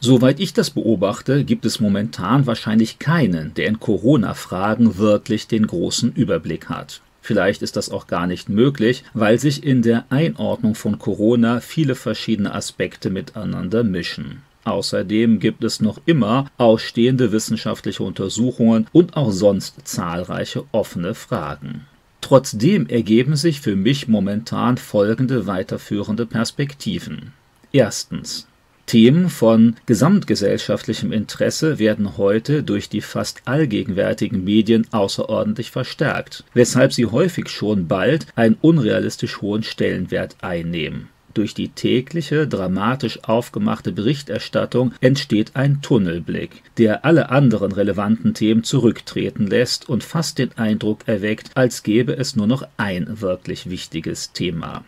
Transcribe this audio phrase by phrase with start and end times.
[0.00, 6.12] Soweit ich das beobachte, gibt es momentan wahrscheinlich keinen, der in Corona-Fragen wirklich den großen
[6.12, 7.00] Überblick hat.
[7.22, 11.96] Vielleicht ist das auch gar nicht möglich, weil sich in der Einordnung von Corona viele
[11.96, 14.42] verschiedene Aspekte miteinander mischen.
[14.62, 21.86] Außerdem gibt es noch immer ausstehende wissenschaftliche Untersuchungen und auch sonst zahlreiche offene Fragen.
[22.20, 27.32] Trotzdem ergeben sich für mich momentan folgende weiterführende Perspektiven.
[27.72, 28.48] Erstens.
[28.86, 37.06] Themen von gesamtgesellschaftlichem Interesse werden heute durch die fast allgegenwärtigen Medien außerordentlich verstärkt, weshalb sie
[37.06, 41.08] häufig schon bald einen unrealistisch hohen Stellenwert einnehmen.
[41.34, 49.46] Durch die tägliche, dramatisch aufgemachte Berichterstattung entsteht ein Tunnelblick, der alle anderen relevanten Themen zurücktreten
[49.46, 54.84] lässt und fast den Eindruck erweckt, als gäbe es nur noch ein wirklich wichtiges Thema.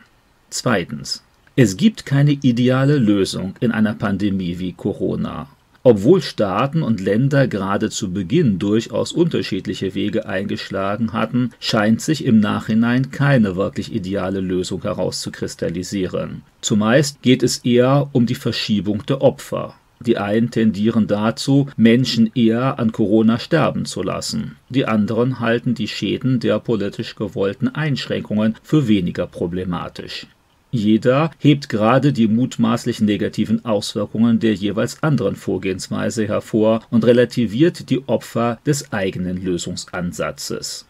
[0.49, 1.23] Zweitens.
[1.61, 5.49] Es gibt keine ideale Lösung in einer Pandemie wie Corona.
[5.83, 12.38] Obwohl Staaten und Länder gerade zu Beginn durchaus unterschiedliche Wege eingeschlagen hatten, scheint sich im
[12.38, 16.43] Nachhinein keine wirklich ideale Lösung herauszukristallisieren.
[16.60, 19.75] Zumeist geht es eher um die Verschiebung der Opfer.
[19.99, 24.54] Die einen tendieren dazu, Menschen eher an Corona sterben zu lassen.
[24.69, 30.29] Die anderen halten die Schäden der politisch gewollten Einschränkungen für weniger problematisch.
[30.71, 38.07] Jeder hebt gerade die mutmaßlich negativen Auswirkungen der jeweils anderen Vorgehensweise hervor und relativiert die
[38.07, 40.85] Opfer des eigenen Lösungsansatzes.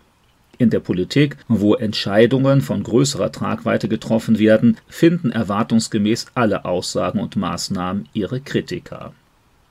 [0.59, 7.37] In der Politik, wo Entscheidungen von größerer Tragweite getroffen werden, finden erwartungsgemäß alle Aussagen und
[7.37, 9.13] Maßnahmen ihre Kritiker.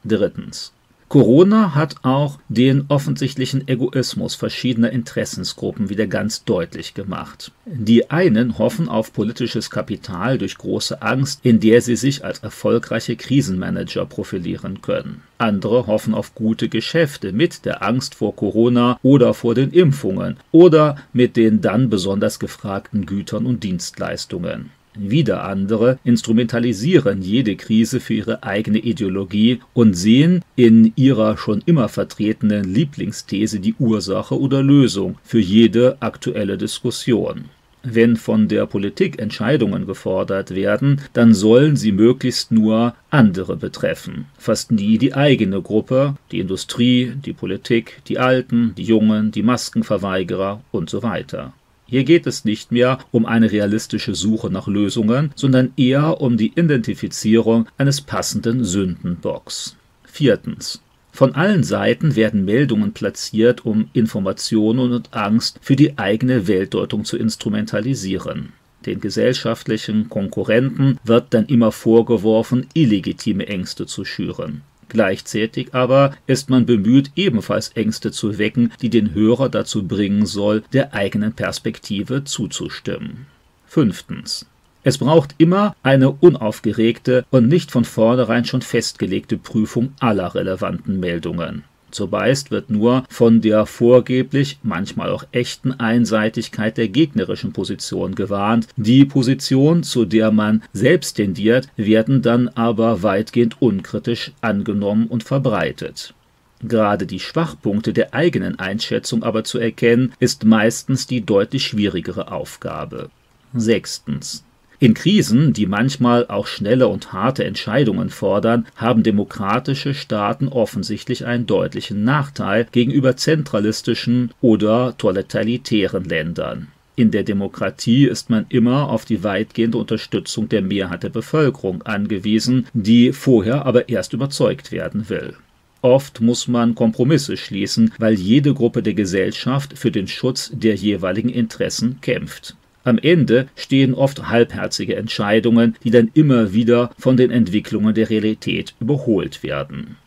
[0.06, 0.72] Drittens.
[1.10, 7.54] Corona hat auch den offensichtlichen Egoismus verschiedener Interessensgruppen wieder ganz deutlich gemacht.
[7.66, 13.16] Die einen hoffen auf politisches Kapital durch große Angst, in der sie sich als erfolgreiche
[13.16, 15.22] Krisenmanager profilieren können.
[15.38, 20.98] Andere hoffen auf gute Geschäfte mit der Angst vor Corona oder vor den Impfungen oder
[21.14, 24.72] mit den dann besonders gefragten Gütern und Dienstleistungen.
[25.00, 31.88] Wieder andere instrumentalisieren jede Krise für ihre eigene Ideologie und sehen in ihrer schon immer
[31.88, 37.46] vertretenen Lieblingsthese die Ursache oder Lösung für jede aktuelle Diskussion.
[37.84, 44.72] Wenn von der Politik Entscheidungen gefordert werden, dann sollen sie möglichst nur andere betreffen, fast
[44.72, 50.90] nie die eigene Gruppe, die Industrie, die Politik, die Alten, die Jungen, die Maskenverweigerer und
[50.90, 51.54] so weiter.
[51.88, 56.52] Hier geht es nicht mehr um eine realistische Suche nach Lösungen, sondern eher um die
[56.54, 59.78] Identifizierung eines passenden Sündenbocks.
[60.04, 60.82] Viertens.
[61.14, 67.18] Von allen Seiten werden Meldungen platziert, um Informationen und Angst für die eigene Weltdeutung zu
[67.18, 68.54] instrumentalisieren.
[68.86, 74.62] Den gesellschaftlichen Konkurrenten wird dann immer vorgeworfen, illegitime Ängste zu schüren.
[74.90, 80.64] Gleichzeitig aber ist man bemüht, ebenfalls Ängste zu wecken, die den Hörer dazu bringen soll,
[80.74, 83.28] der eigenen Perspektive zuzustimmen.
[83.66, 84.46] Fünftens.
[84.84, 91.66] Es braucht immer eine unaufgeregte und nicht von vornherein schon festgelegte Prüfung aller relevanten Meldungen.
[91.98, 98.68] Zumeist wird nur von der vorgeblich, manchmal auch echten Einseitigkeit der gegnerischen Position gewarnt.
[98.78, 106.14] Die Position, zu der man selbst tendiert, werden dann aber weitgehend unkritisch angenommen und verbreitet.
[106.62, 113.10] Gerade die Schwachpunkte der eigenen Einschätzung aber zu erkennen, ist meistens die deutlich schwierigere Aufgabe.
[113.54, 114.44] Sechstens.
[114.80, 121.48] In Krisen, die manchmal auch schnelle und harte Entscheidungen fordern, haben demokratische Staaten offensichtlich einen
[121.48, 126.68] deutlichen Nachteil gegenüber zentralistischen oder totalitären Ländern.
[126.96, 132.68] In der Demokratie ist man immer auf die weitgehende Unterstützung der Mehrheit der Bevölkerung angewiesen,
[132.74, 135.34] die vorher aber erst überzeugt werden will.
[135.82, 141.30] Oft muss man Kompromisse schließen, weil jede Gruppe der Gesellschaft für den Schutz der jeweiligen
[141.30, 142.56] Interessen kämpft.
[142.88, 148.76] Am Ende stehen oft halbherzige Entscheidungen, die dann immer wieder von den Entwicklungen der Realität
[148.80, 149.98] überholt werden.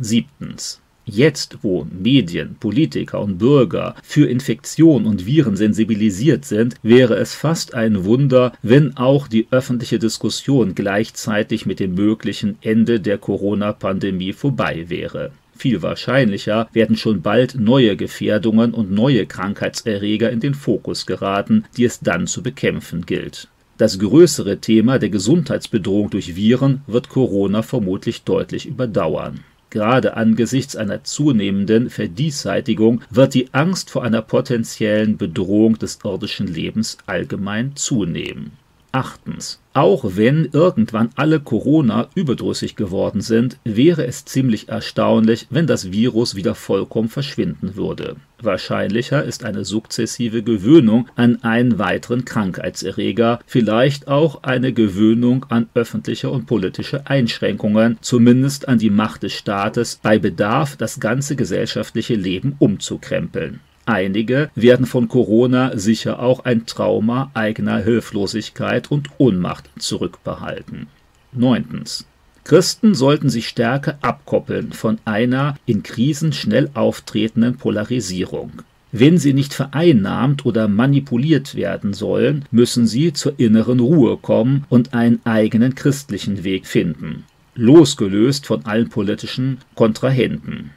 [0.00, 0.80] Siebtens.
[1.04, 7.72] Jetzt, wo Medien, Politiker und Bürger für Infektion und Viren sensibilisiert sind, wäre es fast
[7.74, 14.86] ein Wunder, wenn auch die öffentliche Diskussion gleichzeitig mit dem möglichen Ende der Corona-Pandemie vorbei
[14.88, 15.30] wäre.
[15.56, 21.84] Viel wahrscheinlicher werden schon bald neue Gefährdungen und neue Krankheitserreger in den Fokus geraten, die
[21.84, 23.48] es dann zu bekämpfen gilt.
[23.76, 29.40] Das größere Thema der Gesundheitsbedrohung durch Viren wird Corona vermutlich deutlich überdauern.
[29.70, 36.98] Gerade angesichts einer zunehmenden Verdiesseitigung wird die Angst vor einer potenziellen Bedrohung des irdischen Lebens
[37.06, 38.52] allgemein zunehmen.
[38.94, 39.60] Achtens.
[39.72, 46.36] Auch wenn irgendwann alle Corona überdrüssig geworden sind, wäre es ziemlich erstaunlich, wenn das Virus
[46.36, 48.14] wieder vollkommen verschwinden würde.
[48.40, 56.30] Wahrscheinlicher ist eine sukzessive Gewöhnung an einen weiteren Krankheitserreger, vielleicht auch eine Gewöhnung an öffentliche
[56.30, 62.54] und politische Einschränkungen, zumindest an die Macht des Staates, bei Bedarf das ganze gesellschaftliche Leben
[62.60, 63.58] umzukrempeln.
[63.86, 70.86] Einige werden von Corona sicher auch ein Trauma eigener Hilflosigkeit und Ohnmacht zurückbehalten.
[71.32, 72.06] Neuntens.
[72.44, 78.62] Christen sollten sich stärker abkoppeln von einer in Krisen schnell auftretenden Polarisierung.
[78.92, 84.94] Wenn sie nicht vereinnahmt oder manipuliert werden sollen, müssen sie zur inneren Ruhe kommen und
[84.94, 90.70] einen eigenen christlichen Weg finden, losgelöst von allen politischen Kontrahenten.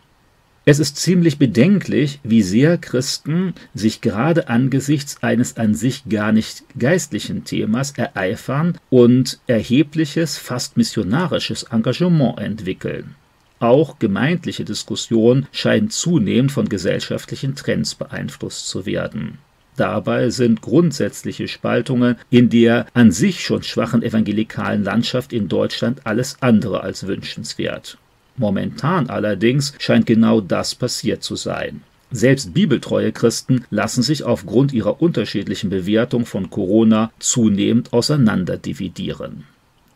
[0.70, 6.66] Es ist ziemlich bedenklich, wie sehr Christen sich gerade angesichts eines an sich gar nicht
[6.78, 13.16] geistlichen Themas ereifern und erhebliches, fast missionarisches Engagement entwickeln.
[13.60, 19.38] Auch gemeindliche Diskussion scheint zunehmend von gesellschaftlichen Trends beeinflusst zu werden.
[19.78, 26.36] Dabei sind grundsätzliche Spaltungen in der an sich schon schwachen evangelikalen Landschaft in Deutschland alles
[26.42, 27.98] andere als wünschenswert.
[28.38, 31.82] Momentan allerdings scheint genau das passiert zu sein.
[32.12, 39.44] Selbst bibeltreue Christen lassen sich aufgrund ihrer unterschiedlichen Bewertung von Corona zunehmend auseinanderdividieren.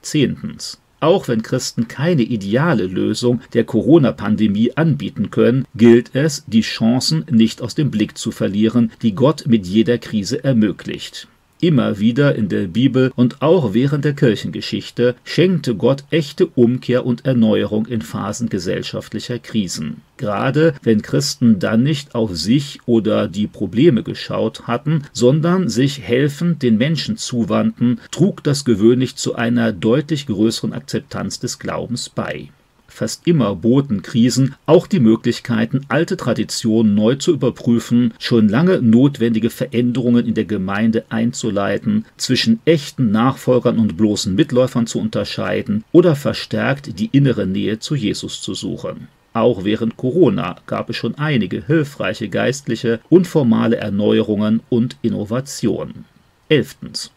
[0.01, 0.79] Zehntens.
[0.99, 7.61] Auch wenn Christen keine ideale Lösung der Corona-Pandemie anbieten können, gilt es, die Chancen nicht
[7.61, 11.27] aus dem Blick zu verlieren, die Gott mit jeder Krise ermöglicht.
[11.61, 17.25] Immer wieder in der Bibel und auch während der Kirchengeschichte schenkte Gott echte Umkehr und
[17.25, 19.97] Erneuerung in Phasen gesellschaftlicher Krisen.
[20.17, 26.63] Gerade wenn Christen dann nicht auf sich oder die Probleme geschaut hatten, sondern sich helfend
[26.63, 32.49] den Menschen zuwandten, trug das gewöhnlich zu einer deutlich größeren Akzeptanz des Glaubens bei.
[32.93, 39.49] Fast immer boten Krisen auch die Möglichkeiten, alte Traditionen neu zu überprüfen, schon lange notwendige
[39.49, 46.99] Veränderungen in der Gemeinde einzuleiten, zwischen echten Nachfolgern und bloßen Mitläufern zu unterscheiden oder verstärkt
[46.99, 49.07] die innere Nähe zu Jesus zu suchen.
[49.33, 56.03] Auch während Corona gab es schon einige hilfreiche geistliche und formale Erneuerungen und Innovationen.
[56.49, 57.11] Elftens.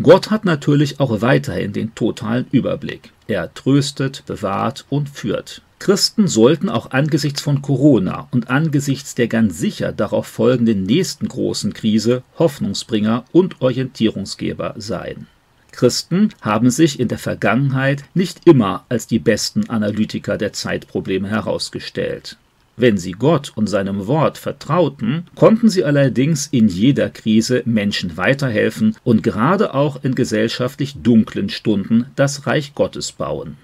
[0.00, 3.10] Gott hat natürlich auch weiterhin den totalen Überblick.
[3.26, 5.62] Er tröstet, bewahrt und führt.
[5.80, 11.72] Christen sollten auch angesichts von Corona und angesichts der ganz sicher darauf folgenden nächsten großen
[11.72, 15.26] Krise Hoffnungsbringer und Orientierungsgeber sein.
[15.72, 22.36] Christen haben sich in der Vergangenheit nicht immer als die besten Analytiker der Zeitprobleme herausgestellt.
[22.80, 28.94] Wenn sie Gott und seinem Wort vertrauten, konnten sie allerdings in jeder Krise Menschen weiterhelfen
[29.02, 33.56] und gerade auch in gesellschaftlich dunklen Stunden das Reich Gottes bauen.